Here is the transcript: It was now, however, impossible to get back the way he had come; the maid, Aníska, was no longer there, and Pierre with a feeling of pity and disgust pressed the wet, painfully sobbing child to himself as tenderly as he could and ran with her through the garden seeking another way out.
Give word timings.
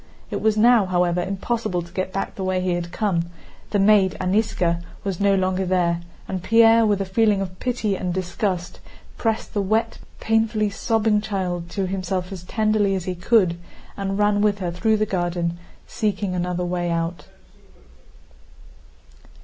It 0.31 0.41
was 0.41 0.57
now, 0.57 0.87
however, 0.87 1.21
impossible 1.21 1.83
to 1.83 1.93
get 1.93 2.11
back 2.11 2.33
the 2.33 2.43
way 2.43 2.59
he 2.59 2.73
had 2.73 2.91
come; 2.91 3.29
the 3.69 3.77
maid, 3.77 4.17
Aníska, 4.19 4.81
was 5.03 5.19
no 5.19 5.35
longer 5.35 5.63
there, 5.63 6.01
and 6.27 6.41
Pierre 6.41 6.87
with 6.87 7.01
a 7.01 7.05
feeling 7.05 7.39
of 7.39 7.59
pity 7.59 7.95
and 7.95 8.11
disgust 8.11 8.79
pressed 9.15 9.53
the 9.53 9.61
wet, 9.61 9.99
painfully 10.19 10.71
sobbing 10.71 11.21
child 11.21 11.69
to 11.69 11.85
himself 11.85 12.31
as 12.31 12.41
tenderly 12.43 12.95
as 12.95 13.03
he 13.05 13.13
could 13.13 13.59
and 13.95 14.17
ran 14.17 14.41
with 14.41 14.57
her 14.57 14.71
through 14.71 14.97
the 14.97 15.05
garden 15.05 15.59
seeking 15.85 16.33
another 16.33 16.65
way 16.65 16.89
out. 16.89 17.25